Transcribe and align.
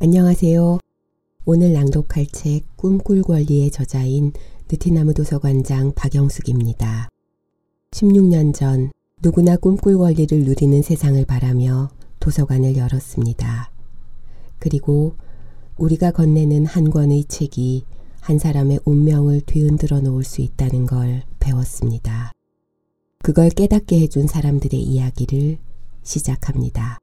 안녕하세요. 0.00 0.78
오늘 1.44 1.72
낭독할 1.72 2.26
책 2.26 2.62
꿈꿀 2.76 3.22
권리의 3.22 3.72
저자인 3.72 4.32
느티나무 4.70 5.12
도서관장 5.12 5.94
박영숙입니다. 5.96 7.08
16년 7.90 8.54
전 8.54 8.92
누구나 9.20 9.56
꿈꿀 9.56 9.98
권리를 9.98 10.44
누리는 10.44 10.82
세상을 10.82 11.24
바라며 11.24 11.90
도서관을 12.20 12.76
열었습니다. 12.76 13.72
그리고 14.60 15.16
우리가 15.78 16.12
건네는 16.12 16.66
한 16.66 16.90
권의 16.90 17.24
책이 17.24 17.84
한 18.20 18.38
사람의 18.38 18.78
운명을 18.84 19.40
뒤흔들어 19.40 20.00
놓을 20.00 20.22
수 20.22 20.42
있다는 20.42 20.86
걸 20.86 21.24
배웠습니다. 21.40 22.30
그걸 23.20 23.50
깨닫게 23.50 23.98
해준 23.98 24.28
사람들의 24.28 24.80
이야기를 24.80 25.58
시작합니다. 26.04 27.00